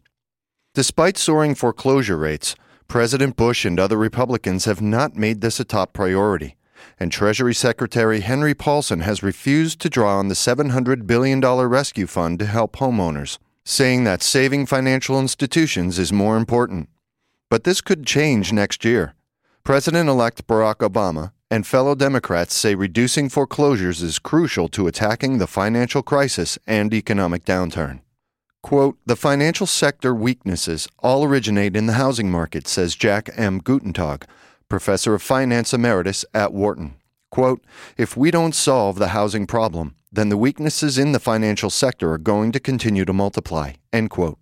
Despite 0.74 1.16
soaring 1.16 1.54
foreclosure 1.54 2.18
rates, 2.18 2.56
President 2.88 3.36
Bush 3.36 3.64
and 3.64 3.80
other 3.80 3.96
Republicans 3.96 4.66
have 4.66 4.82
not 4.82 5.16
made 5.16 5.40
this 5.40 5.58
a 5.58 5.64
top 5.64 5.94
priority 5.94 6.57
and 6.98 7.10
Treasury 7.10 7.54
Secretary 7.54 8.20
Henry 8.20 8.54
Paulson 8.54 9.00
has 9.00 9.22
refused 9.22 9.80
to 9.80 9.90
draw 9.90 10.18
on 10.18 10.28
the 10.28 10.34
$700 10.34 11.06
billion 11.06 11.40
rescue 11.40 12.06
fund 12.06 12.38
to 12.38 12.46
help 12.46 12.76
homeowners, 12.76 13.38
saying 13.64 14.04
that 14.04 14.22
saving 14.22 14.66
financial 14.66 15.18
institutions 15.18 15.98
is 15.98 16.12
more 16.12 16.36
important. 16.36 16.88
But 17.50 17.64
this 17.64 17.80
could 17.80 18.06
change 18.06 18.52
next 18.52 18.84
year. 18.84 19.14
President 19.64 20.08
elect 20.08 20.46
Barack 20.46 20.76
Obama 20.76 21.32
and 21.50 21.66
fellow 21.66 21.94
Democrats 21.94 22.54
say 22.54 22.74
reducing 22.74 23.28
foreclosures 23.28 24.02
is 24.02 24.18
crucial 24.18 24.68
to 24.68 24.86
attacking 24.86 25.38
the 25.38 25.46
financial 25.46 26.02
crisis 26.02 26.58
and 26.66 26.92
economic 26.92 27.44
downturn. 27.44 28.00
Quote, 28.62 28.98
the 29.06 29.16
financial 29.16 29.66
sector 29.66 30.14
weaknesses 30.14 30.88
all 30.98 31.24
originate 31.24 31.76
in 31.76 31.86
the 31.86 31.94
housing 31.94 32.30
market, 32.30 32.66
says 32.66 32.94
Jack 32.94 33.30
M. 33.36 33.60
Guttentag, 33.60 34.24
professor 34.68 35.14
of 35.14 35.22
finance 35.22 35.72
emeritus 35.72 36.24
at 36.34 36.52
Wharton. 36.52 36.94
Quote, 37.30 37.64
if 37.96 38.16
we 38.16 38.30
don't 38.30 38.54
solve 38.54 38.98
the 38.98 39.08
housing 39.08 39.46
problem, 39.46 39.94
then 40.10 40.28
the 40.28 40.36
weaknesses 40.36 40.98
in 40.98 41.12
the 41.12 41.20
financial 41.20 41.70
sector 41.70 42.12
are 42.12 42.18
going 42.18 42.52
to 42.52 42.60
continue 42.60 43.04
to 43.04 43.12
multiply. 43.12 43.72
End 43.92 44.10
quote. 44.10 44.38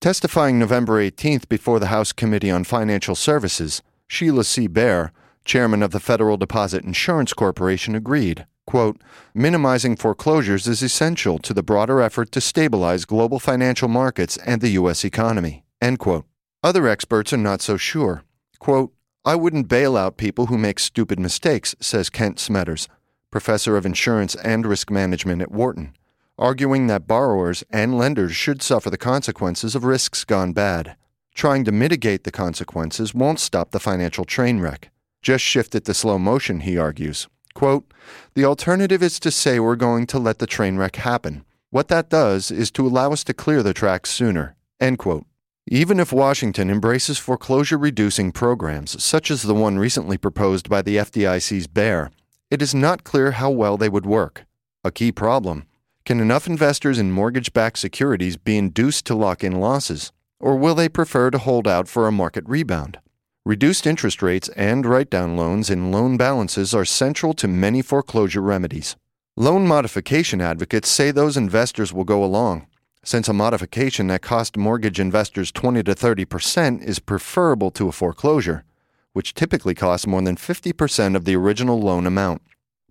Testifying 0.00 0.58
November 0.58 0.94
18th 0.94 1.48
before 1.48 1.78
the 1.78 1.88
House 1.88 2.12
Committee 2.12 2.50
on 2.50 2.64
Financial 2.64 3.14
Services, 3.14 3.82
Sheila 4.08 4.44
C. 4.44 4.66
Bair, 4.66 5.12
chairman 5.44 5.82
of 5.82 5.90
the 5.90 6.00
Federal 6.00 6.38
Deposit 6.38 6.84
Insurance 6.84 7.34
Corporation, 7.34 7.94
agreed. 7.94 8.46
Quote, 8.66 9.02
minimizing 9.34 9.96
foreclosures 9.96 10.66
is 10.66 10.82
essential 10.82 11.38
to 11.40 11.52
the 11.52 11.62
broader 11.62 12.00
effort 12.00 12.30
to 12.32 12.40
stabilize 12.40 13.04
global 13.04 13.38
financial 13.38 13.88
markets 13.88 14.36
and 14.38 14.60
the 14.60 14.70
U.S. 14.70 15.04
economy. 15.04 15.64
End 15.82 15.98
quote. 15.98 16.24
Other 16.62 16.88
experts 16.88 17.32
are 17.32 17.36
not 17.36 17.60
so 17.60 17.76
sure. 17.76 18.22
Quote, 18.58 18.92
I 19.24 19.34
wouldn't 19.34 19.68
bail 19.68 19.98
out 19.98 20.16
people 20.16 20.46
who 20.46 20.56
make 20.56 20.78
stupid 20.78 21.20
mistakes, 21.20 21.74
says 21.78 22.08
Kent 22.08 22.38
Smetters, 22.38 22.88
professor 23.30 23.76
of 23.76 23.84
insurance 23.84 24.34
and 24.36 24.64
risk 24.64 24.90
management 24.90 25.42
at 25.42 25.52
Wharton, 25.52 25.94
arguing 26.38 26.86
that 26.86 27.06
borrowers 27.06 27.62
and 27.68 27.98
lenders 27.98 28.34
should 28.34 28.62
suffer 28.62 28.88
the 28.88 28.96
consequences 28.96 29.74
of 29.74 29.84
risks 29.84 30.24
gone 30.24 30.54
bad. 30.54 30.96
Trying 31.34 31.64
to 31.64 31.72
mitigate 31.72 32.24
the 32.24 32.30
consequences 32.30 33.14
won't 33.14 33.40
stop 33.40 33.72
the 33.72 33.78
financial 33.78 34.24
train 34.24 34.58
wreck. 34.58 34.90
Just 35.20 35.44
shift 35.44 35.74
it 35.74 35.84
to 35.84 35.92
slow 35.92 36.18
motion, 36.18 36.60
he 36.60 36.78
argues. 36.78 37.28
Quote, 37.52 37.92
the 38.34 38.46
alternative 38.46 39.02
is 39.02 39.20
to 39.20 39.30
say 39.30 39.60
we're 39.60 39.76
going 39.76 40.06
to 40.06 40.18
let 40.18 40.38
the 40.38 40.46
train 40.46 40.78
wreck 40.78 40.96
happen. 40.96 41.44
What 41.68 41.88
that 41.88 42.08
does 42.08 42.50
is 42.50 42.70
to 42.72 42.86
allow 42.86 43.12
us 43.12 43.22
to 43.24 43.34
clear 43.34 43.62
the 43.62 43.74
tracks 43.74 44.10
sooner. 44.10 44.56
End 44.80 44.98
quote. 44.98 45.26
Even 45.66 46.00
if 46.00 46.12
Washington 46.12 46.70
embraces 46.70 47.18
foreclosure 47.18 47.78
reducing 47.78 48.32
programs, 48.32 49.02
such 49.02 49.30
as 49.30 49.42
the 49.42 49.54
one 49.54 49.78
recently 49.78 50.16
proposed 50.16 50.68
by 50.68 50.82
the 50.82 50.96
FDIC's 50.96 51.66
Bair, 51.66 52.10
it 52.50 52.62
is 52.62 52.74
not 52.74 53.04
clear 53.04 53.32
how 53.32 53.50
well 53.50 53.76
they 53.76 53.88
would 53.88 54.06
work. 54.06 54.44
A 54.82 54.90
key 54.90 55.12
problem 55.12 55.66
can 56.04 56.18
enough 56.18 56.46
investors 56.46 56.98
in 56.98 57.12
mortgage 57.12 57.52
backed 57.52 57.78
securities 57.78 58.36
be 58.36 58.56
induced 58.56 59.04
to 59.06 59.14
lock 59.14 59.44
in 59.44 59.60
losses, 59.60 60.12
or 60.40 60.56
will 60.56 60.74
they 60.74 60.88
prefer 60.88 61.30
to 61.30 61.38
hold 61.38 61.68
out 61.68 61.86
for 61.86 62.08
a 62.08 62.12
market 62.12 62.44
rebound? 62.48 62.98
Reduced 63.44 63.86
interest 63.86 64.22
rates 64.22 64.48
and 64.50 64.84
write 64.86 65.10
down 65.10 65.36
loans 65.36 65.70
in 65.70 65.92
loan 65.92 66.16
balances 66.16 66.74
are 66.74 66.84
central 66.84 67.34
to 67.34 67.46
many 67.46 67.82
foreclosure 67.82 68.40
remedies. 68.40 68.96
Loan 69.36 69.66
modification 69.66 70.40
advocates 70.40 70.88
say 70.88 71.10
those 71.10 71.36
investors 71.36 71.92
will 71.92 72.04
go 72.04 72.24
along, 72.24 72.66
since 73.02 73.28
a 73.28 73.32
modification 73.32 74.08
that 74.08 74.22
cost 74.22 74.56
mortgage 74.56 75.00
investors 75.00 75.50
20 75.50 75.82
to 75.84 75.94
30% 75.94 76.82
is 76.82 76.98
preferable 76.98 77.70
to 77.70 77.88
a 77.88 77.92
foreclosure, 77.92 78.64
which 79.12 79.34
typically 79.34 79.74
costs 79.74 80.06
more 80.06 80.22
than 80.22 80.36
50% 80.36 81.16
of 81.16 81.24
the 81.24 81.36
original 81.36 81.80
loan 81.80 82.06
amount. 82.06 82.42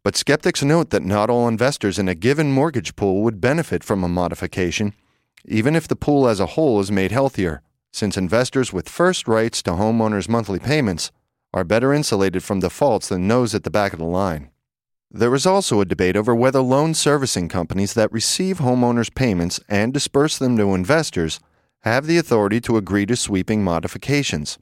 But 0.03 0.15
skeptics 0.15 0.63
note 0.63 0.89
that 0.89 1.03
not 1.03 1.29
all 1.29 1.47
investors 1.47 1.99
in 1.99 2.07
a 2.07 2.15
given 2.15 2.51
mortgage 2.51 2.95
pool 2.95 3.21
would 3.21 3.41
benefit 3.41 3.83
from 3.83 4.03
a 4.03 4.09
modification, 4.09 4.93
even 5.45 5.75
if 5.75 5.87
the 5.87 5.95
pool 5.95 6.27
as 6.27 6.39
a 6.39 6.47
whole 6.47 6.79
is 6.79 6.91
made 6.91 7.11
healthier, 7.11 7.61
since 7.91 8.17
investors 8.17 8.73
with 8.73 8.89
first 8.89 9.27
rights 9.27 9.61
to 9.63 9.71
homeowners' 9.71 10.29
monthly 10.29 10.59
payments 10.59 11.11
are 11.53 11.63
better 11.63 11.93
insulated 11.93 12.43
from 12.43 12.59
defaults 12.59 13.09
than 13.09 13.27
those 13.27 13.55
at 13.55 13.63
the 13.63 13.71
back 13.71 13.93
of 13.93 13.99
the 13.99 14.05
line. 14.05 14.49
There 15.11 15.33
is 15.33 15.47
also 15.47 15.81
a 15.81 15.85
debate 15.85 16.15
over 16.15 16.35
whether 16.35 16.61
loan 16.61 16.93
servicing 16.93 17.49
companies 17.49 17.95
that 17.95 18.11
receive 18.11 18.59
homeowners' 18.59 19.13
payments 19.13 19.59
and 19.67 19.91
disperse 19.91 20.37
them 20.37 20.55
to 20.57 20.75
investors 20.75 21.39
have 21.79 22.05
the 22.05 22.17
authority 22.17 22.61
to 22.61 22.77
agree 22.77 23.07
to 23.07 23.15
sweeping 23.15 23.63
modifications. 23.63 24.59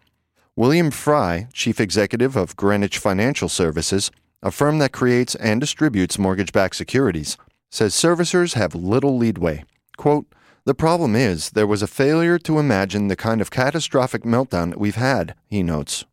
William 0.56 0.90
Frey, 0.90 1.48
chief 1.52 1.82
executive 1.82 2.38
of 2.38 2.56
Greenwich 2.56 2.98
Financial 2.98 3.50
Services, 3.50 4.10
a 4.42 4.50
firm 4.50 4.80
that 4.80 4.94
creates 4.94 5.36
and 5.36 5.60
distributes 5.60 6.18
mortgage 6.18 6.54
backed 6.54 6.78
securities, 6.78 7.38
says 7.70 7.94
servicers 7.94 8.54
have 8.54 8.74
little 8.74 9.18
leadway. 9.18 9.66
Quote, 9.98 10.28
the 10.64 10.74
problem 10.74 11.16
is 11.16 11.50
there 11.50 11.68
was 11.68 11.82
a 11.82 11.88
failure 11.88 12.40
to 12.40 12.60
imagine 12.60 13.08
the 13.08 13.16
kind 13.16 13.42
of 13.42 13.52
catastrophic 13.52 14.24
meltdown 14.24 14.70
that 14.70 14.80
we've 14.80 14.96
had, 14.96 15.36
he 15.46 15.62
notes. 15.62 16.06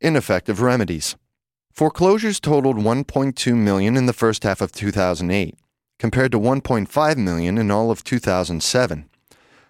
Ineffective 0.00 0.62
remedies. 0.62 1.14
Foreclosures 1.72 2.38
totaled 2.38 2.76
1.2 2.76 3.56
million 3.56 3.96
in 3.96 4.04
the 4.04 4.12
first 4.12 4.42
half 4.42 4.60
of 4.60 4.72
2008, 4.72 5.56
compared 5.98 6.30
to 6.32 6.38
1.5 6.38 7.16
million 7.16 7.56
in 7.56 7.70
all 7.70 7.90
of 7.90 8.04
2007. 8.04 9.08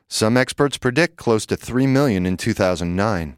Some 0.08 0.36
experts 0.36 0.78
predict 0.78 1.16
close 1.16 1.46
to 1.46 1.56
3 1.56 1.86
million 1.86 2.26
in 2.26 2.36
2009. 2.36 3.36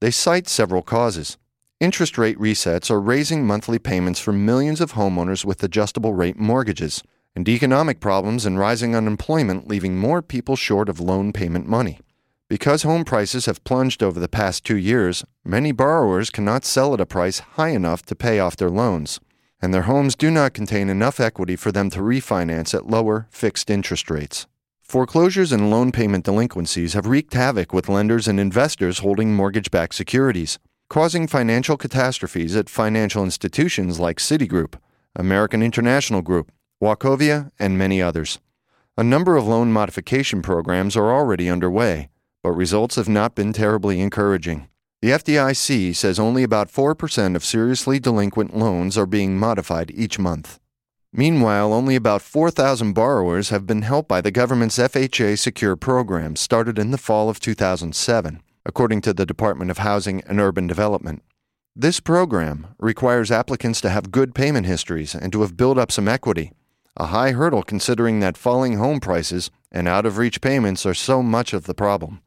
They 0.00 0.10
cite 0.10 0.48
several 0.48 0.80
causes. 0.80 1.36
Interest 1.78 2.16
rate 2.16 2.38
resets 2.38 2.90
are 2.90 3.00
raising 3.00 3.46
monthly 3.46 3.78
payments 3.78 4.18
for 4.18 4.32
millions 4.32 4.80
of 4.80 4.92
homeowners 4.92 5.44
with 5.44 5.62
adjustable 5.62 6.14
rate 6.14 6.38
mortgages, 6.38 7.02
and 7.36 7.46
economic 7.46 8.00
problems 8.00 8.46
and 8.46 8.58
rising 8.58 8.96
unemployment 8.96 9.68
leaving 9.68 9.98
more 9.98 10.22
people 10.22 10.56
short 10.56 10.88
of 10.88 11.00
loan 11.00 11.34
payment 11.34 11.68
money. 11.68 12.00
Because 12.50 12.82
home 12.82 13.04
prices 13.04 13.46
have 13.46 13.62
plunged 13.62 14.02
over 14.02 14.18
the 14.18 14.26
past 14.26 14.64
two 14.64 14.76
years, 14.76 15.24
many 15.44 15.70
borrowers 15.70 16.30
cannot 16.30 16.64
sell 16.64 16.92
at 16.92 17.00
a 17.00 17.06
price 17.06 17.38
high 17.38 17.68
enough 17.68 18.02
to 18.06 18.16
pay 18.16 18.40
off 18.40 18.56
their 18.56 18.68
loans, 18.68 19.20
and 19.62 19.72
their 19.72 19.82
homes 19.82 20.16
do 20.16 20.32
not 20.32 20.52
contain 20.52 20.90
enough 20.90 21.20
equity 21.20 21.54
for 21.54 21.70
them 21.70 21.90
to 21.90 22.00
refinance 22.00 22.74
at 22.74 22.88
lower, 22.88 23.28
fixed 23.30 23.70
interest 23.70 24.10
rates. 24.10 24.48
Foreclosures 24.82 25.52
and 25.52 25.70
loan 25.70 25.92
payment 25.92 26.24
delinquencies 26.24 26.94
have 26.94 27.06
wreaked 27.06 27.34
havoc 27.34 27.72
with 27.72 27.88
lenders 27.88 28.26
and 28.26 28.40
investors 28.40 28.98
holding 28.98 29.32
mortgage 29.32 29.70
backed 29.70 29.94
securities, 29.94 30.58
causing 30.88 31.28
financial 31.28 31.76
catastrophes 31.76 32.56
at 32.56 32.68
financial 32.68 33.22
institutions 33.22 34.00
like 34.00 34.18
Citigroup, 34.18 34.74
American 35.14 35.62
International 35.62 36.20
Group, 36.20 36.50
Wachovia, 36.82 37.52
and 37.60 37.78
many 37.78 38.02
others. 38.02 38.40
A 38.96 39.04
number 39.04 39.36
of 39.36 39.46
loan 39.46 39.70
modification 39.70 40.42
programs 40.42 40.96
are 40.96 41.12
already 41.12 41.48
underway 41.48 42.08
but 42.42 42.52
results 42.52 42.96
have 42.96 43.08
not 43.08 43.34
been 43.34 43.52
terribly 43.52 44.00
encouraging. 44.00 44.68
The 45.02 45.10
FDIC 45.10 45.96
says 45.96 46.18
only 46.18 46.42
about 46.42 46.70
4% 46.70 47.34
of 47.34 47.44
seriously 47.44 47.98
delinquent 47.98 48.56
loans 48.56 48.98
are 48.98 49.06
being 49.06 49.38
modified 49.38 49.90
each 49.94 50.18
month. 50.18 50.58
Meanwhile, 51.12 51.72
only 51.72 51.96
about 51.96 52.22
4,000 52.22 52.92
borrowers 52.92 53.48
have 53.48 53.66
been 53.66 53.82
helped 53.82 54.08
by 54.08 54.20
the 54.20 54.30
government's 54.30 54.78
FHA 54.78 55.38
Secure 55.38 55.74
program 55.74 56.36
started 56.36 56.78
in 56.78 56.92
the 56.92 56.98
fall 56.98 57.28
of 57.28 57.40
2007, 57.40 58.42
according 58.64 59.00
to 59.00 59.12
the 59.12 59.26
Department 59.26 59.70
of 59.70 59.78
Housing 59.78 60.20
and 60.22 60.38
Urban 60.38 60.66
Development. 60.66 61.22
This 61.74 61.98
program 61.98 62.74
requires 62.78 63.30
applicants 63.30 63.80
to 63.80 63.90
have 63.90 64.12
good 64.12 64.34
payment 64.34 64.66
histories 64.66 65.14
and 65.14 65.32
to 65.32 65.40
have 65.40 65.56
built 65.56 65.78
up 65.78 65.90
some 65.90 66.08
equity, 66.08 66.52
a 66.96 67.06
high 67.06 67.32
hurdle 67.32 67.62
considering 67.62 68.20
that 68.20 68.36
falling 68.36 68.76
home 68.76 69.00
prices 69.00 69.50
and 69.72 69.88
out 69.88 70.04
of 70.04 70.18
reach 70.18 70.40
payments 70.40 70.84
are 70.84 70.94
so 70.94 71.22
much 71.22 71.52
of 71.52 71.64
the 71.64 71.74
problem. 71.74 72.20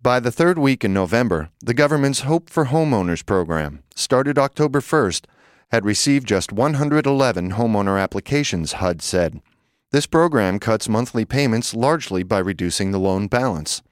By 0.00 0.20
the 0.20 0.30
third 0.30 0.58
week 0.58 0.84
in 0.84 0.94
November, 0.94 1.50
the 1.58 1.74
government's 1.74 2.20
Hope 2.20 2.48
for 2.48 2.66
Homeowners 2.66 3.26
program, 3.26 3.82
started 3.96 4.38
October 4.38 4.80
1st, 4.80 5.24
had 5.72 5.84
received 5.84 6.28
just 6.28 6.52
111 6.52 7.50
homeowner 7.54 8.00
applications, 8.00 8.74
HUD 8.74 9.02
said. 9.02 9.42
This 9.90 10.06
program 10.06 10.60
cuts 10.60 10.88
monthly 10.88 11.24
payments 11.24 11.74
largely 11.74 12.22
by 12.22 12.38
reducing 12.38 12.92
the 12.92 13.00
loan 13.00 13.26
balance. 13.26 13.82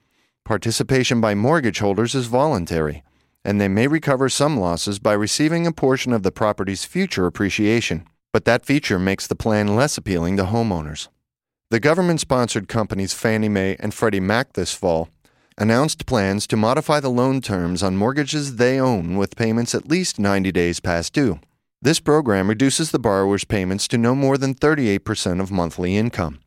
Participation 0.45 1.21
by 1.21 1.35
mortgage 1.35 1.81
holders 1.81 2.15
is 2.15 2.29
voluntary, 2.29 3.03
and 3.45 3.61
they 3.61 3.67
may 3.67 3.89
recover 3.89 4.29
some 4.29 4.57
losses 4.61 5.01
by 5.01 5.13
receiving 5.13 5.67
a 5.67 5.73
portion 5.73 6.13
of 6.13 6.23
the 6.23 6.31
property's 6.31 6.85
future 6.85 7.27
appreciation, 7.27 8.07
but 8.33 8.45
that 8.45 8.65
feature 8.65 9.01
makes 9.01 9.27
the 9.27 9.35
plan 9.35 9.75
less 9.75 9.99
appealing 9.99 10.37
to 10.37 10.45
homeowners. 10.45 11.09
The 11.71 11.81
government 11.81 12.21
sponsored 12.21 12.69
companies 12.69 13.13
Fannie 13.13 13.49
Mae 13.49 13.75
and 13.81 13.93
Freddie 13.93 14.21
Mac 14.21 14.53
this 14.53 14.73
fall 14.73 15.09
announced 15.59 16.05
plans 16.05 16.47
to 16.47 16.57
modify 16.57 17.01
the 17.01 17.09
loan 17.09 17.41
terms 17.41 17.83
on 17.83 17.97
mortgages 17.97 18.57
they 18.57 18.79
own 18.79 19.17
with 19.17 19.37
payments 19.37 19.75
at 19.75 19.89
least 19.89 20.19
90 20.19 20.53
days 20.53 20.81
past 20.81 21.13
due. 21.15 21.41
This 21.81 22.01
program 22.01 22.49
reduces 22.49 22.91
the 22.91 22.99
borrower's 22.99 23.45
payments 23.45 23.89
to 23.89 23.99
no 23.99 24.15
more 24.15 24.37
than 24.37 24.55
38% 24.55 25.41
of 25.41 25.51
monthly 25.51 25.97
income. 25.97 26.41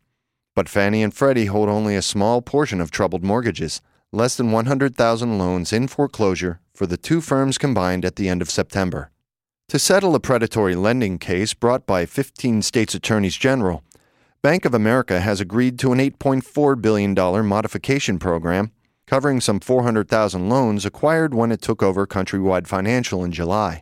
But 0.56 0.70
Fannie 0.70 1.02
and 1.02 1.14
Freddie 1.14 1.46
hold 1.46 1.70
only 1.70 1.96
a 1.96 2.02
small 2.02 2.42
portion 2.42 2.82
of 2.82 2.92
troubled 2.92 3.24
mortgages, 3.24 3.82
less 4.12 4.36
than 4.36 4.52
100,000 4.52 5.38
loans 5.38 5.74
in 5.74 5.88
foreclosure 5.88 6.60
for 6.74 6.86
the 6.86 6.98
two 6.98 7.22
firms 7.22 7.58
combined 7.58 8.06
at 8.06 8.16
the 8.16 8.30
end 8.30 8.42
of 8.42 8.50
September. 8.50 9.12
To 9.70 9.80
settle 9.80 10.16
a 10.16 10.20
predatory 10.20 10.76
lending 10.76 11.20
case 11.20 11.54
brought 11.54 11.86
by 11.86 12.06
15 12.06 12.62
states' 12.64 12.96
attorneys 12.96 13.36
general, 13.36 13.84
Bank 14.42 14.66
of 14.66 14.74
America 14.74 15.20
has 15.20 15.40
agreed 15.40 15.78
to 15.80 15.92
an 15.92 16.00
$8.4 16.00 16.82
billion 16.82 17.14
modification 17.46 18.20
program 18.20 18.72
covering 19.10 19.42
some 19.42 19.60
400,000 19.60 20.50
loans 20.50 20.86
acquired 20.86 21.34
when 21.34 21.52
it 21.52 21.64
took 21.64 21.82
over 21.82 22.06
Countrywide 22.06 22.68
Financial 22.68 23.24
in 23.24 23.32
July. 23.32 23.82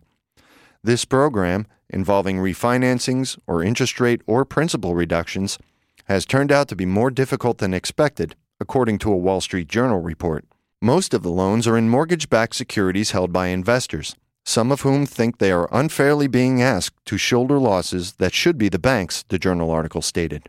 This 0.82 1.04
program, 1.04 1.68
involving 1.90 2.38
refinancings 2.38 3.38
or 3.46 3.62
interest 3.62 4.00
rate 4.00 4.22
or 4.26 4.46
principal 4.46 4.96
reductions, 4.96 5.60
has 6.06 6.26
turned 6.26 6.50
out 6.50 6.70
to 6.70 6.78
be 6.78 6.86
more 6.86 7.12
difficult 7.12 7.58
than 7.58 7.74
expected, 7.74 8.38
according 8.62 9.00
to 9.00 9.12
a 9.12 9.18
Wall 9.18 9.42
Street 9.42 9.68
Journal 9.68 10.00
report. 10.00 10.46
Most 10.82 11.14
of 11.14 11.24
the 11.24 11.30
loans 11.30 11.68
are 11.68 11.78
in 11.78 11.90
mortgage 11.90 12.30
backed 12.30 12.56
securities 12.56 13.12
held 13.12 13.34
by 13.34 13.48
investors, 13.48 14.16
some 14.46 14.72
of 14.72 14.82
whom 14.82 15.06
think 15.06 15.40
they 15.40 15.52
are 15.52 15.68
unfairly 15.74 16.28
being 16.28 16.62
asked 16.62 17.06
to 17.06 17.18
shoulder 17.18 17.60
losses 17.60 18.14
that 18.14 18.34
should 18.34 18.58
be 18.58 18.70
the 18.70 18.80
bank's, 18.80 19.24
the 19.28 19.38
journal 19.38 19.72
article 19.72 20.02
stated. 20.02 20.48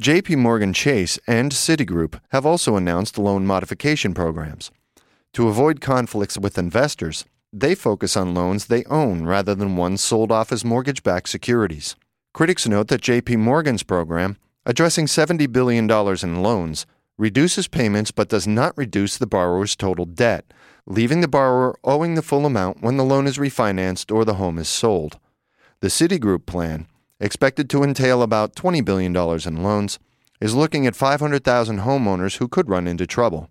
JP 0.00 0.38
Morgan 0.38 0.72
Chase 0.72 1.18
and 1.26 1.52
Citigroup 1.52 2.20
have 2.30 2.46
also 2.46 2.76
announced 2.76 3.18
loan 3.18 3.46
modification 3.46 4.14
programs. 4.14 4.70
To 5.34 5.48
avoid 5.48 5.80
conflicts 5.80 6.38
with 6.38 6.56
investors, 6.56 7.26
they 7.52 7.74
focus 7.74 8.16
on 8.16 8.34
loans 8.34 8.66
they 8.66 8.84
own 8.84 9.26
rather 9.26 9.54
than 9.54 9.76
ones 9.76 10.02
sold 10.02 10.32
off 10.32 10.52
as 10.52 10.64
mortgage 10.64 11.02
backed 11.02 11.28
securities. 11.28 11.96
Critics 12.32 12.66
note 12.66 12.88
that 12.88 13.02
JP 13.02 13.38
Morgan's 13.38 13.82
program 13.82 14.38
addressing 14.66 15.06
$70 15.06 15.50
billion 15.50 15.90
in 15.90 16.42
loans, 16.42 16.86
reduces 17.18 17.68
payments 17.68 18.10
but 18.10 18.28
does 18.28 18.46
not 18.46 18.76
reduce 18.76 19.18
the 19.18 19.26
borrower's 19.26 19.76
total 19.76 20.04
debt, 20.04 20.52
leaving 20.86 21.20
the 21.20 21.28
borrower 21.28 21.78
owing 21.84 22.14
the 22.14 22.22
full 22.22 22.46
amount 22.46 22.82
when 22.82 22.96
the 22.96 23.04
loan 23.04 23.26
is 23.26 23.38
refinanced 23.38 24.14
or 24.14 24.24
the 24.24 24.34
home 24.34 24.58
is 24.58 24.68
sold. 24.68 25.18
The 25.80 25.88
Citigroup 25.88 26.46
plan, 26.46 26.86
expected 27.20 27.68
to 27.70 27.82
entail 27.82 28.22
about 28.22 28.54
$20 28.54 28.84
billion 28.84 29.14
in 29.14 29.62
loans, 29.62 29.98
is 30.40 30.54
looking 30.54 30.86
at 30.86 30.96
500,000 30.96 31.80
homeowners 31.80 32.38
who 32.38 32.48
could 32.48 32.68
run 32.68 32.86
into 32.86 33.06
trouble. 33.06 33.50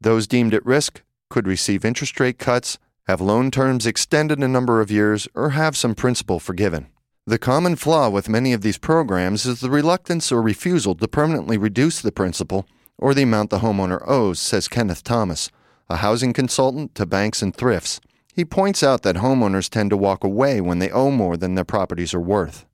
Those 0.00 0.26
deemed 0.26 0.54
at 0.54 0.64
risk 0.64 1.02
could 1.28 1.46
receive 1.46 1.84
interest 1.84 2.18
rate 2.18 2.38
cuts, 2.38 2.78
have 3.06 3.20
loan 3.20 3.50
terms 3.50 3.86
extended 3.86 4.38
a 4.40 4.48
number 4.48 4.80
of 4.80 4.90
years, 4.90 5.28
or 5.34 5.50
have 5.50 5.76
some 5.76 5.94
principal 5.94 6.40
forgiven. 6.40 6.88
The 7.26 7.38
common 7.38 7.76
flaw 7.76 8.08
with 8.08 8.28
many 8.28 8.52
of 8.52 8.62
these 8.62 8.78
programs 8.78 9.46
is 9.46 9.60
the 9.60 9.70
reluctance 9.70 10.30
or 10.30 10.40
refusal 10.40 10.94
to 10.94 11.08
permanently 11.08 11.58
reduce 11.58 12.00
the 12.00 12.12
principal 12.12 12.66
or 12.98 13.14
the 13.14 13.22
amount 13.22 13.50
the 13.50 13.58
homeowner 13.58 14.00
owes, 14.06 14.38
says 14.38 14.68
Kenneth 14.68 15.02
Thomas, 15.02 15.50
a 15.88 15.96
housing 15.96 16.32
consultant 16.32 16.94
to 16.94 17.06
banks 17.06 17.42
and 17.42 17.54
thrifts. 17.54 18.00
He 18.34 18.44
points 18.44 18.82
out 18.82 19.02
that 19.02 19.16
homeowners 19.16 19.70
tend 19.70 19.90
to 19.90 19.96
walk 19.96 20.24
away 20.24 20.60
when 20.60 20.78
they 20.78 20.90
owe 20.90 21.10
more 21.10 21.36
than 21.36 21.54
their 21.54 21.64
properties 21.64 22.12
are 22.14 22.20
worth. 22.20 22.65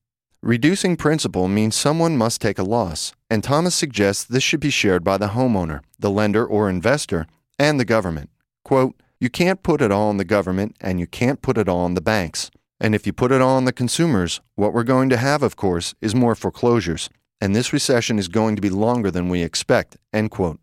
Reducing 0.45 0.97
principal 0.97 1.47
means 1.47 1.77
someone 1.77 2.17
must 2.17 2.41
take 2.41 2.59
a 2.59 2.65
loss, 2.65 3.13
and 3.31 3.45
Thomas 3.45 3.77
suggests 3.77 4.25
this 4.25 4.43
should 4.43 4.59
be 4.59 4.71
shared 4.71 5.05
by 5.05 5.17
the 5.17 5.29
homeowner, 5.29 5.83
the 6.01 6.11
lender 6.11 6.45
or 6.45 6.69
investor, 6.69 7.29
and 7.61 7.79
the 7.79 7.85
government. 7.85 8.29
Quote, 8.65 9.01
You 9.21 9.31
can't 9.31 9.63
put 9.63 9.81
it 9.81 9.93
all 9.93 10.09
on 10.09 10.17
the 10.17 10.25
government, 10.25 10.75
and 10.81 10.99
you 10.99 11.07
can't 11.07 11.43
put 11.43 11.59
it 11.59 11.69
all 11.69 11.85
on 11.85 11.95
the 11.95 12.01
banks. 12.01 12.51
And 12.81 12.93
if 12.93 13.07
you 13.07 13.13
put 13.13 13.31
it 13.31 13.41
all 13.41 13.57
on 13.57 13.67
the 13.67 13.73
consumers, 13.73 14.41
what 14.57 14.73
we're 14.73 14.83
going 14.83 15.09
to 15.11 15.17
have, 15.17 15.45
of 15.45 15.55
course, 15.55 15.95
is 16.01 16.13
more 16.13 16.35
foreclosures. 16.35 17.09
And 17.41 17.55
this 17.55 17.73
recession 17.73 18.19
is 18.19 18.27
going 18.27 18.57
to 18.57 18.63
be 18.63 18.71
longer 18.71 19.13
than 19.13 19.29
we 19.29 19.45
expect. 19.45 19.97
End 20.13 20.33
quote. 20.33 20.59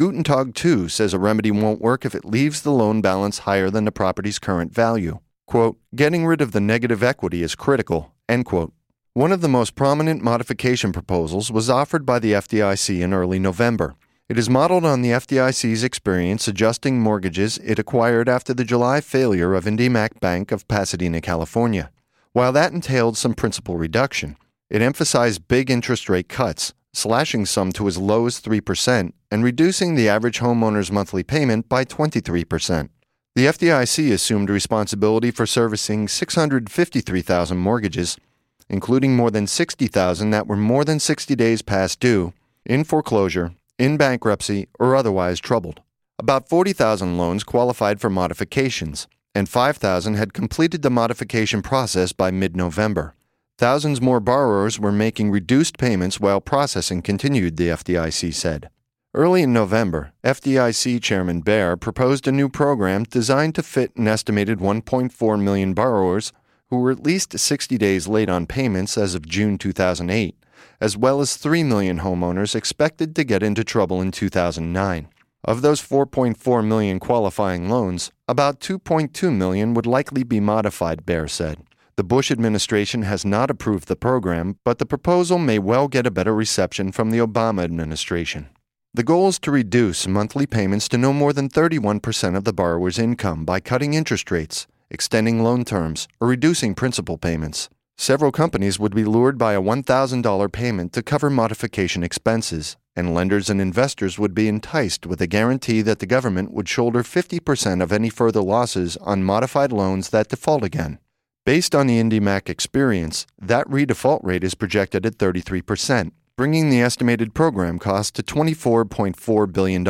Guttentag, 0.00 0.52
too, 0.54 0.88
says 0.88 1.14
a 1.14 1.20
remedy 1.20 1.52
won't 1.52 1.80
work 1.80 2.04
if 2.04 2.16
it 2.16 2.24
leaves 2.24 2.62
the 2.62 2.72
loan 2.72 3.02
balance 3.02 3.38
higher 3.38 3.70
than 3.70 3.84
the 3.84 3.92
property's 3.92 4.40
current 4.40 4.74
value. 4.74 5.20
Quote, 5.46 5.78
getting 5.94 6.26
rid 6.26 6.40
of 6.40 6.50
the 6.50 6.60
negative 6.60 7.04
equity 7.04 7.44
is 7.44 7.54
critical. 7.54 8.12
End 8.28 8.44
quote. 8.44 8.72
One 9.16 9.32
of 9.32 9.40
the 9.40 9.48
most 9.48 9.76
prominent 9.76 10.22
modification 10.22 10.92
proposals 10.92 11.50
was 11.50 11.70
offered 11.70 12.04
by 12.04 12.18
the 12.18 12.32
FDIC 12.32 13.00
in 13.00 13.14
early 13.14 13.38
November. 13.38 13.94
It 14.28 14.36
is 14.36 14.50
modeled 14.50 14.84
on 14.84 15.00
the 15.00 15.08
FDIC's 15.08 15.82
experience 15.82 16.46
adjusting 16.46 17.00
mortgages 17.00 17.56
it 17.64 17.78
acquired 17.78 18.28
after 18.28 18.52
the 18.52 18.62
July 18.62 19.00
failure 19.00 19.54
of 19.54 19.64
IndyMac 19.64 20.20
Bank 20.20 20.52
of 20.52 20.68
Pasadena, 20.68 21.22
California. 21.22 21.90
While 22.34 22.52
that 22.52 22.74
entailed 22.74 23.16
some 23.16 23.32
principal 23.32 23.78
reduction, 23.78 24.36
it 24.68 24.82
emphasized 24.82 25.48
big 25.48 25.70
interest 25.70 26.10
rate 26.10 26.28
cuts, 26.28 26.74
slashing 26.92 27.46
some 27.46 27.72
to 27.72 27.88
as 27.88 27.96
low 27.96 28.26
as 28.26 28.38
3% 28.42 29.14
and 29.30 29.42
reducing 29.42 29.94
the 29.94 30.10
average 30.10 30.40
homeowner's 30.40 30.92
monthly 30.92 31.22
payment 31.22 31.70
by 31.70 31.86
23%. 31.86 32.90
The 33.34 33.46
FDIC 33.46 34.12
assumed 34.12 34.50
responsibility 34.50 35.30
for 35.30 35.46
servicing 35.46 36.06
653,000 36.06 37.56
mortgages, 37.56 38.18
including 38.68 39.16
more 39.16 39.30
than 39.30 39.46
60,000 39.46 40.30
that 40.30 40.46
were 40.46 40.56
more 40.56 40.84
than 40.84 40.98
60 40.98 41.34
days 41.34 41.62
past 41.62 42.00
due, 42.00 42.32
in 42.64 42.84
foreclosure, 42.84 43.54
in 43.78 43.96
bankruptcy, 43.96 44.68
or 44.78 44.96
otherwise 44.96 45.40
troubled. 45.40 45.80
About 46.18 46.48
40,000 46.48 47.18
loans 47.18 47.44
qualified 47.44 48.00
for 48.00 48.10
modifications, 48.10 49.06
and 49.34 49.48
5,000 49.48 50.14
had 50.14 50.32
completed 50.32 50.82
the 50.82 50.90
modification 50.90 51.60
process 51.62 52.12
by 52.12 52.30
mid 52.30 52.56
November. 52.56 53.14
Thousands 53.58 54.00
more 54.00 54.20
borrowers 54.20 54.78
were 54.78 54.92
making 54.92 55.30
reduced 55.30 55.78
payments 55.78 56.20
while 56.20 56.40
processing 56.40 57.02
continued, 57.02 57.56
the 57.56 57.68
FDIC 57.68 58.34
said. 58.34 58.70
Early 59.14 59.42
in 59.42 59.52
November, 59.52 60.12
FDIC 60.24 61.02
Chairman 61.02 61.40
Bair 61.40 61.76
proposed 61.78 62.28
a 62.28 62.32
new 62.32 62.50
program 62.50 63.04
designed 63.04 63.54
to 63.54 63.62
fit 63.62 63.96
an 63.96 64.08
estimated 64.08 64.58
1.4 64.58 65.42
million 65.42 65.72
borrowers 65.72 66.34
who 66.70 66.78
were 66.78 66.90
at 66.90 67.04
least 67.04 67.38
60 67.38 67.78
days 67.78 68.08
late 68.08 68.28
on 68.28 68.46
payments 68.46 68.98
as 68.98 69.14
of 69.14 69.26
June 69.26 69.58
2008 69.58 70.36
as 70.80 70.96
well 70.96 71.20
as 71.20 71.36
3 71.36 71.62
million 71.62 72.00
homeowners 72.00 72.54
expected 72.54 73.14
to 73.16 73.24
get 73.24 73.42
into 73.42 73.64
trouble 73.64 74.00
in 74.00 74.10
2009. 74.10 75.08
Of 75.44 75.62
those 75.62 75.80
4.4 75.80 76.66
million 76.66 76.98
qualifying 76.98 77.68
loans, 77.68 78.10
about 78.26 78.60
2.2 78.60 79.34
million 79.34 79.74
would 79.74 79.86
likely 79.86 80.24
be 80.24 80.40
modified, 80.40 81.06
Bair 81.06 81.28
said. 81.28 81.58
The 81.96 82.04
Bush 82.04 82.30
administration 82.30 83.02
has 83.02 83.24
not 83.24 83.50
approved 83.50 83.88
the 83.88 83.96
program, 83.96 84.58
but 84.64 84.78
the 84.78 84.86
proposal 84.86 85.38
may 85.38 85.58
well 85.58 85.88
get 85.88 86.06
a 86.06 86.10
better 86.10 86.34
reception 86.34 86.92
from 86.92 87.10
the 87.10 87.18
Obama 87.18 87.62
administration. 87.64 88.48
The 88.92 89.04
goal 89.04 89.28
is 89.28 89.38
to 89.40 89.50
reduce 89.50 90.06
monthly 90.06 90.46
payments 90.46 90.88
to 90.88 90.98
no 90.98 91.12
more 91.12 91.32
than 91.32 91.48
31% 91.48 92.36
of 92.36 92.44
the 92.44 92.52
borrower's 92.52 92.98
income 92.98 93.44
by 93.44 93.60
cutting 93.60 93.94
interest 93.94 94.30
rates, 94.30 94.66
extending 94.90 95.42
loan 95.42 95.64
terms, 95.64 96.08
or 96.20 96.28
reducing 96.28 96.74
principal 96.74 97.18
payments. 97.18 97.68
Several 97.98 98.30
companies 98.30 98.78
would 98.78 98.94
be 98.94 99.04
lured 99.04 99.38
by 99.38 99.54
a 99.54 99.60
$1,000 99.60 100.52
payment 100.52 100.92
to 100.92 101.02
cover 101.02 101.30
modification 101.30 102.02
expenses, 102.02 102.76
and 102.94 103.14
lenders 103.14 103.48
and 103.48 103.60
investors 103.60 104.18
would 104.18 104.34
be 104.34 104.48
enticed 104.48 105.06
with 105.06 105.20
a 105.20 105.26
guarantee 105.26 105.80
that 105.82 105.98
the 105.98 106.06
government 106.06 106.52
would 106.52 106.68
shoulder 106.68 107.02
50% 107.02 107.82
of 107.82 107.92
any 107.92 108.10
further 108.10 108.42
losses 108.42 108.96
on 108.98 109.22
modified 109.22 109.72
loans 109.72 110.10
that 110.10 110.28
default 110.28 110.62
again. 110.62 110.98
Based 111.46 111.74
on 111.74 111.86
the 111.86 112.02
IndyMac 112.02 112.48
experience, 112.48 113.26
that 113.40 113.68
redefault 113.68 114.20
rate 114.22 114.44
is 114.44 114.54
projected 114.54 115.06
at 115.06 115.16
33%, 115.16 116.10
bringing 116.36 116.68
the 116.68 116.82
estimated 116.82 117.34
program 117.34 117.78
cost 117.78 118.14
to 118.16 118.22
$24.4 118.22 119.52
billion. 119.52 119.84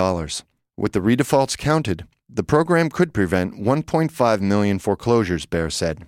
With 0.77 0.93
the 0.93 1.01
redefaults 1.01 1.57
counted, 1.57 2.07
the 2.29 2.43
program 2.43 2.91
could 2.91 3.15
prevent 3.15 3.55
1.5 3.55 4.41
million 4.41 4.79
foreclosures, 4.79 5.47
Bair 5.47 5.71
said. 5.71 6.07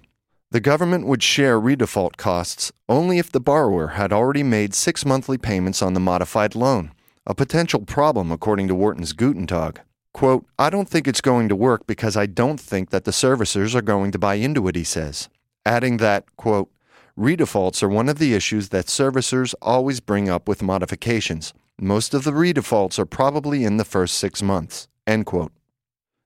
The 0.51 0.61
government 0.61 1.07
would 1.07 1.23
share 1.23 1.61
redefault 1.61 2.17
costs 2.17 2.73
only 2.89 3.19
if 3.19 3.31
the 3.31 3.41
borrower 3.41 3.89
had 3.89 4.13
already 4.13 4.43
made 4.43 4.75
six 4.75 5.05
monthly 5.05 5.39
payments 5.39 5.83
on 5.83 5.93
the 5.93 6.01
modified 6.01 6.55
loan, 6.55 6.93
a 7.27 7.35
potential 7.35 7.81
problem 7.81 8.33
according 8.33 8.67
to 8.69 8.75
Wharton's 8.75 9.13
Guttentag. 9.13 9.79
Quote, 10.15 10.47
I 10.59 10.71
don't 10.71 10.89
think 10.89 11.07
it's 11.07 11.21
going 11.21 11.49
to 11.51 11.55
work 11.55 11.87
because 11.87 12.17
I 12.17 12.27
don't 12.27 12.59
think 12.59 12.91
that 12.91 13.05
the 13.05 13.11
servicers 13.11 13.75
are 13.75 13.83
going 13.83 14.11
to 14.11 14.19
buy 14.19 14.35
into 14.35 14.67
it, 14.69 14.75
he 14.75 14.85
says, 14.85 15.29
adding 15.67 15.99
that, 15.99 16.25
quote, 16.37 16.71
redefaults 17.17 17.83
are 17.83 17.89
one 17.89 18.09
of 18.09 18.19
the 18.19 18.35
issues 18.35 18.71
that 18.71 18.87
servicers 18.87 19.55
always 19.61 20.01
bring 20.01 20.29
up 20.29 20.49
with 20.49 20.63
modifications. 20.63 21.53
Most 21.79 22.15
of 22.15 22.25
the 22.25 22.33
redefaults 22.33 22.99
are 22.99 23.07
probably 23.07 23.65
in 23.65 23.77
the 23.77 23.85
first 23.85 24.17
six 24.17 24.43
months, 24.43 24.89
end 25.07 25.27
quote. 25.27 25.53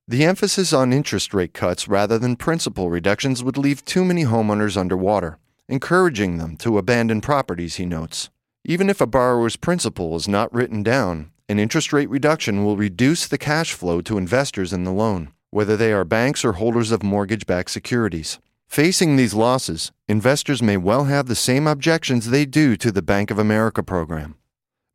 The 0.08 0.24
emphasis 0.24 0.72
on 0.72 0.92
interest 0.92 1.32
rate 1.32 1.54
cuts 1.54 1.86
rather 1.86 2.18
than 2.18 2.34
principal 2.34 2.90
reductions 2.90 3.44
would 3.44 3.56
leave 3.56 3.84
too 3.84 4.04
many 4.04 4.24
homeowners 4.24 4.76
underwater, 4.76 5.38
encouraging 5.68 6.38
them 6.38 6.56
to 6.56 6.76
abandon 6.76 7.20
properties, 7.20 7.76
he 7.76 7.86
notes. 7.86 8.28
Even 8.64 8.90
if 8.90 9.00
a 9.00 9.06
borrower's 9.06 9.54
principal 9.54 10.16
is 10.16 10.26
not 10.26 10.52
written 10.52 10.82
down, 10.82 11.30
an 11.48 11.60
interest 11.60 11.92
rate 11.92 12.10
reduction 12.10 12.64
will 12.64 12.76
reduce 12.76 13.28
the 13.28 13.38
cash 13.38 13.74
flow 13.74 14.00
to 14.00 14.18
investors 14.18 14.72
in 14.72 14.82
the 14.82 14.90
loan, 14.90 15.32
whether 15.50 15.76
they 15.76 15.92
are 15.92 16.04
banks 16.04 16.44
or 16.44 16.54
holders 16.54 16.90
of 16.90 17.04
mortgage 17.04 17.46
backed 17.46 17.70
securities. 17.70 18.40
Facing 18.66 19.14
these 19.14 19.34
losses, 19.34 19.92
investors 20.08 20.62
may 20.62 20.76
well 20.76 21.04
have 21.04 21.26
the 21.26 21.36
same 21.36 21.68
objections 21.68 22.30
they 22.30 22.44
do 22.44 22.76
to 22.76 22.90
the 22.90 23.02
Bank 23.02 23.30
of 23.30 23.38
America 23.38 23.84
program. 23.84 24.34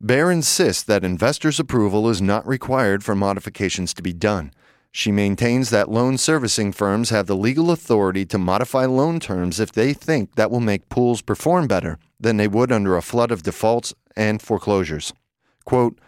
Bair 0.02 0.30
insists 0.30 0.82
that 0.82 1.02
investors' 1.02 1.58
approval 1.58 2.10
is 2.10 2.20
not 2.20 2.46
required 2.46 3.02
for 3.02 3.14
modifications 3.14 3.94
to 3.94 4.02
be 4.02 4.12
done. 4.12 4.52
She 4.90 5.12
maintains 5.12 5.70
that 5.70 5.90
loan 5.90 6.18
servicing 6.18 6.72
firms 6.72 7.10
have 7.10 7.26
the 7.26 7.36
legal 7.36 7.70
authority 7.70 8.24
to 8.26 8.38
modify 8.38 8.86
loan 8.86 9.20
terms 9.20 9.60
if 9.60 9.72
they 9.72 9.92
think 9.92 10.34
that 10.36 10.50
will 10.50 10.60
make 10.60 10.88
pools 10.88 11.22
perform 11.22 11.68
better 11.68 11.98
than 12.18 12.36
they 12.36 12.48
would 12.48 12.72
under 12.72 12.96
a 12.96 13.02
flood 13.02 13.30
of 13.30 13.42
defaults 13.42 13.94
and 14.16 14.42
foreclosures. 14.42 15.12
Quote, 15.64 15.98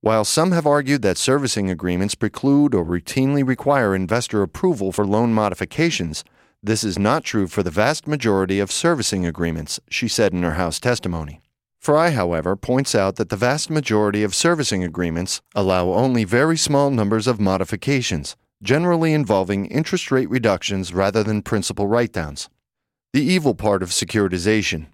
while 0.00 0.24
some 0.24 0.52
have 0.52 0.66
argued 0.66 1.02
that 1.02 1.18
servicing 1.18 1.68
agreements 1.68 2.14
preclude 2.14 2.72
or 2.72 2.84
routinely 2.84 3.46
require 3.46 3.96
investor 3.96 4.42
approval 4.42 4.92
for 4.92 5.04
loan 5.04 5.34
modifications, 5.34 6.22
this 6.62 6.84
is 6.84 6.98
not 6.98 7.24
true 7.24 7.48
for 7.48 7.64
the 7.64 7.70
vast 7.70 8.06
majority 8.06 8.60
of 8.60 8.70
servicing 8.70 9.26
agreements, 9.26 9.80
she 9.88 10.06
said 10.06 10.32
in 10.32 10.44
her 10.44 10.54
House 10.54 10.78
testimony. 10.78 11.40
Frey, 11.80 12.10
however, 12.10 12.56
points 12.56 12.94
out 12.94 13.16
that 13.16 13.28
the 13.28 13.36
vast 13.36 13.70
majority 13.70 14.22
of 14.22 14.34
servicing 14.34 14.82
agreements 14.82 15.40
allow 15.54 15.90
only 15.90 16.24
very 16.24 16.56
small 16.56 16.90
numbers 16.90 17.26
of 17.26 17.40
modifications, 17.40 18.36
generally 18.62 19.12
involving 19.12 19.66
interest 19.66 20.10
rate 20.10 20.28
reductions 20.28 20.92
rather 20.92 21.22
than 21.22 21.42
principal 21.42 21.86
write 21.86 22.12
downs. 22.12 22.48
The 23.12 23.22
evil 23.22 23.54
part 23.54 23.82
of 23.82 23.90
securitization. 23.90 24.86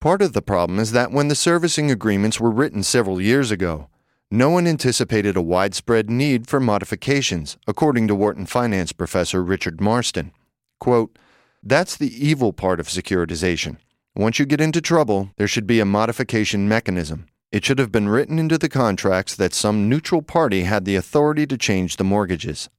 Part 0.00 0.20
of 0.20 0.34
the 0.34 0.42
problem 0.42 0.78
is 0.78 0.92
that 0.92 1.12
when 1.12 1.28
the 1.28 1.34
servicing 1.34 1.90
agreements 1.90 2.38
were 2.38 2.50
written 2.50 2.82
several 2.82 3.20
years 3.20 3.50
ago, 3.50 3.88
no 4.30 4.50
one 4.50 4.66
anticipated 4.66 5.36
a 5.36 5.42
widespread 5.42 6.10
need 6.10 6.48
for 6.48 6.58
modifications, 6.58 7.56
according 7.66 8.08
to 8.08 8.14
Wharton 8.14 8.44
finance 8.44 8.92
professor 8.92 9.42
Richard 9.42 9.80
Marston. 9.80 10.32
Quote, 10.80 11.16
That's 11.62 11.96
the 11.96 12.12
evil 12.12 12.52
part 12.52 12.80
of 12.80 12.88
securitization. 12.88 13.78
Once 14.16 14.38
you 14.38 14.46
get 14.46 14.62
into 14.62 14.80
trouble, 14.80 15.30
there 15.36 15.46
should 15.46 15.66
be 15.66 15.78
a 15.78 15.84
modification 15.84 16.66
mechanism. 16.66 17.26
It 17.52 17.66
should 17.66 17.78
have 17.78 17.92
been 17.92 18.08
written 18.08 18.38
into 18.38 18.56
the 18.56 18.70
contracts 18.70 19.36
that 19.36 19.52
some 19.52 19.90
neutral 19.90 20.22
party 20.22 20.62
had 20.62 20.86
the 20.86 20.96
authority 20.96 21.46
to 21.46 21.58
change 21.58 21.96
the 21.96 22.04
mortgages. 22.04 22.70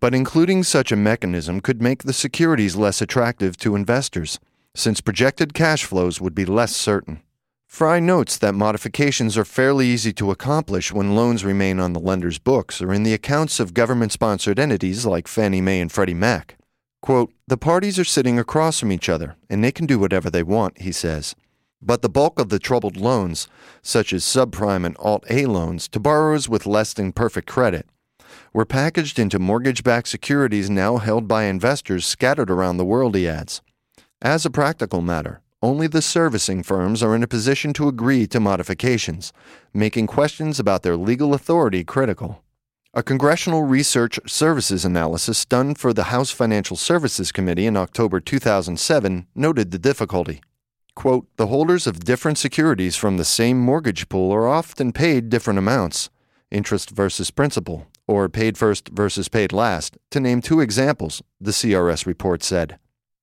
But 0.00 0.14
including 0.14 0.64
such 0.64 0.90
a 0.90 0.96
mechanism 0.96 1.60
could 1.60 1.80
make 1.80 2.02
the 2.02 2.12
securities 2.12 2.74
less 2.74 3.00
attractive 3.00 3.56
to 3.58 3.76
investors, 3.76 4.40
since 4.74 5.00
projected 5.00 5.54
cash 5.54 5.84
flows 5.84 6.20
would 6.20 6.34
be 6.34 6.44
less 6.44 6.74
certain. 6.74 7.22
Frey 7.68 8.00
notes 8.00 8.36
that 8.38 8.54
modifications 8.56 9.38
are 9.38 9.44
fairly 9.44 9.86
easy 9.86 10.12
to 10.14 10.32
accomplish 10.32 10.92
when 10.92 11.14
loans 11.14 11.44
remain 11.44 11.78
on 11.78 11.92
the 11.92 12.00
lender's 12.00 12.40
books 12.40 12.82
or 12.82 12.92
in 12.92 13.04
the 13.04 13.14
accounts 13.14 13.60
of 13.60 13.74
government 13.74 14.10
sponsored 14.10 14.58
entities 14.58 15.06
like 15.06 15.28
Fannie 15.28 15.60
Mae 15.60 15.80
and 15.80 15.92
Freddie 15.92 16.14
Mac. 16.14 16.55
Quote, 17.06 17.32
the 17.46 17.56
parties 17.56 18.00
are 18.00 18.04
sitting 18.04 18.36
across 18.36 18.80
from 18.80 18.90
each 18.90 19.08
other, 19.08 19.36
and 19.48 19.62
they 19.62 19.70
can 19.70 19.86
do 19.86 19.96
whatever 19.96 20.28
they 20.28 20.42
want, 20.42 20.80
he 20.80 20.90
says. 20.90 21.36
But 21.80 22.02
the 22.02 22.08
bulk 22.08 22.40
of 22.40 22.48
the 22.48 22.58
troubled 22.58 22.96
loans, 22.96 23.46
such 23.80 24.12
as 24.12 24.24
subprime 24.24 24.84
and 24.84 24.96
Alt 24.98 25.24
A 25.30 25.46
loans 25.46 25.86
to 25.90 26.00
borrowers 26.00 26.48
with 26.48 26.66
less 26.66 26.92
than 26.92 27.12
perfect 27.12 27.46
credit, 27.46 27.86
were 28.52 28.64
packaged 28.64 29.20
into 29.20 29.38
mortgage 29.38 29.84
backed 29.84 30.08
securities 30.08 30.68
now 30.68 30.96
held 30.96 31.28
by 31.28 31.44
investors 31.44 32.04
scattered 32.04 32.50
around 32.50 32.76
the 32.76 32.84
world, 32.84 33.14
he 33.14 33.28
adds. 33.28 33.62
As 34.20 34.44
a 34.44 34.50
practical 34.50 35.00
matter, 35.00 35.42
only 35.62 35.86
the 35.86 36.02
servicing 36.02 36.64
firms 36.64 37.04
are 37.04 37.14
in 37.14 37.22
a 37.22 37.28
position 37.28 37.72
to 37.74 37.86
agree 37.86 38.26
to 38.26 38.40
modifications, 38.40 39.32
making 39.72 40.08
questions 40.08 40.58
about 40.58 40.82
their 40.82 40.96
legal 40.96 41.34
authority 41.34 41.84
critical. 41.84 42.42
A 42.96 43.02
Congressional 43.02 43.64
Research 43.64 44.18
Services 44.26 44.86
analysis 44.86 45.44
done 45.44 45.74
for 45.74 45.92
the 45.92 46.04
House 46.04 46.30
Financial 46.30 46.78
Services 46.78 47.30
Committee 47.30 47.66
in 47.66 47.76
October 47.76 48.20
2007 48.20 49.26
noted 49.34 49.70
the 49.70 49.78
difficulty. 49.78 50.40
Quote, 50.94 51.26
the 51.36 51.48
holders 51.48 51.86
of 51.86 52.04
different 52.04 52.38
securities 52.38 52.96
from 52.96 53.18
the 53.18 53.24
same 53.26 53.60
mortgage 53.60 54.08
pool 54.08 54.32
are 54.32 54.48
often 54.48 54.92
paid 54.92 55.28
different 55.28 55.58
amounts, 55.58 56.08
interest 56.50 56.88
versus 56.88 57.30
principal, 57.30 57.86
or 58.08 58.30
paid 58.30 58.56
first 58.56 58.88
versus 58.88 59.28
paid 59.28 59.52
last, 59.52 59.98
to 60.10 60.18
name 60.18 60.40
two 60.40 60.60
examples, 60.60 61.22
the 61.38 61.50
CRS 61.50 62.06
report 62.06 62.42
said. 62.42 62.78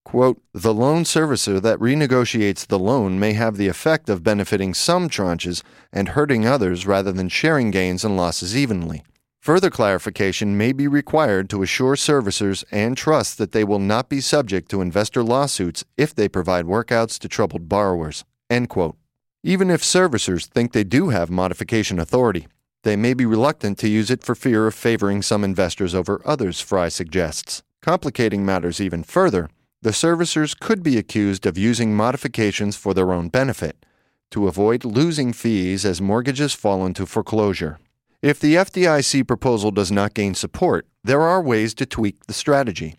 Quote, 0.06 0.40
the 0.54 0.72
loan 0.72 1.04
servicer 1.04 1.60
that 1.60 1.80
renegotiates 1.80 2.68
the 2.68 2.78
loan 2.78 3.20
may 3.20 3.34
have 3.34 3.58
the 3.58 3.70
effect 3.70 4.08
of 4.08 4.22
benefiting 4.22 4.76
some 4.76 5.10
tranches 5.10 5.64
and 5.92 6.10
hurting 6.10 6.46
others 6.46 6.86
rather 6.86 7.12
than 7.12 7.28
sharing 7.28 7.72
gains 7.72 8.06
and 8.06 8.16
losses 8.16 8.56
evenly. 8.56 9.02
Further 9.44 9.70
clarification 9.70 10.56
may 10.56 10.72
be 10.72 10.88
required 10.88 11.50
to 11.50 11.64
assure 11.64 11.98
servicers 11.98 12.64
and 12.72 12.96
trusts 12.96 13.36
that 13.36 13.52
they 13.52 13.66
will 13.66 13.78
not 13.78 14.08
be 14.08 14.22
subject 14.22 14.72
to 14.72 14.80
investor 14.80 15.22
lawsuits 15.22 15.84
if 15.98 16.16
they 16.16 16.30
provide 16.30 16.64
workouts 16.64 17.20
to 17.20 17.28
troubled 17.28 17.68
borrowers. 17.68 18.24
Even 18.50 19.70
if 19.70 19.82
servicers 19.82 20.46
think 20.46 20.72
they 20.72 20.86
do 20.86 21.10
have 21.10 21.30
modification 21.30 22.00
authority, 22.00 22.48
they 22.84 22.96
may 22.96 23.14
be 23.14 23.26
reluctant 23.26 23.78
to 23.80 23.90
use 23.90 24.10
it 24.10 24.24
for 24.24 24.34
fear 24.34 24.66
of 24.66 24.76
favoring 24.76 25.22
some 25.22 25.44
investors 25.44 25.94
over 25.94 26.22
others, 26.24 26.62
Frey 26.62 26.90
suggests. 26.90 27.64
Complicating 27.82 28.46
matters 28.46 28.80
even 28.80 29.04
further, 29.04 29.50
the 29.82 29.90
servicers 29.90 30.58
could 30.58 30.82
be 30.82 30.98
accused 30.98 31.46
of 31.46 31.58
using 31.58 31.94
modifications 31.94 32.78
for 32.78 32.94
their 32.94 33.12
own 33.12 33.28
benefit 33.28 33.86
to 34.32 34.48
avoid 34.48 34.86
losing 34.86 35.34
fees 35.34 35.84
as 35.84 36.00
mortgages 36.00 36.54
fall 36.54 36.86
into 36.86 37.06
foreclosure. 37.06 37.78
If 38.24 38.40
the 38.40 38.56
FDIC 38.56 39.28
proposal 39.28 39.70
does 39.70 39.92
not 39.92 40.14
gain 40.14 40.34
support, 40.34 40.88
there 41.04 41.24
are 41.24 41.42
ways 41.42 41.74
to 41.74 41.86
tweak 41.86 42.26
the 42.26 42.34
strategy. 42.34 42.96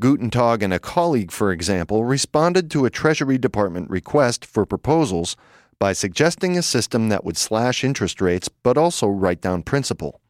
Guttentag 0.00 0.62
and 0.62 0.72
a 0.72 0.78
colleague, 0.78 1.32
for 1.32 1.50
example, 1.50 2.04
responded 2.04 2.70
to 2.70 2.84
a 2.84 2.90
Treasury 2.90 3.36
Department 3.36 3.90
request 3.90 4.46
for 4.46 4.64
proposals 4.64 5.34
by 5.80 5.92
suggesting 5.92 6.56
a 6.56 6.62
system 6.62 7.08
that 7.08 7.24
would 7.24 7.36
slash 7.36 7.82
interest 7.82 8.20
rates 8.20 8.48
but 8.48 8.78
also 8.78 9.08
write 9.08 9.40
down 9.40 9.64
principal. 9.64 10.20